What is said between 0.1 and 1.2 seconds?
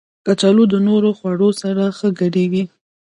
کچالو د نورو